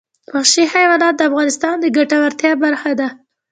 وحشي 0.33 0.63
حیوانات 0.73 1.13
د 1.17 1.21
افغانانو 1.29 1.81
د 1.83 1.85
ګټورتیا 1.97 2.51
برخه 2.63 2.91
ده. 2.99 3.07